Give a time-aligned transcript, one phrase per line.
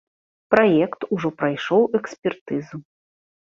[0.55, 2.85] Праект ужо прайшоў экспертызу.